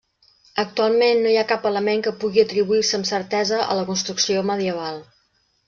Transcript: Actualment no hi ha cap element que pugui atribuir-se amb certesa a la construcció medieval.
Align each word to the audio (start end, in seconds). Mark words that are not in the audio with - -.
Actualment 0.61 1.21
no 1.25 1.33
hi 1.33 1.37
ha 1.41 1.43
cap 1.51 1.67
element 1.71 2.01
que 2.07 2.15
pugui 2.25 2.43
atribuir-se 2.45 2.95
amb 3.01 3.11
certesa 3.13 3.63
a 3.75 3.79
la 3.81 3.85
construcció 3.93 4.45
medieval. 4.51 4.99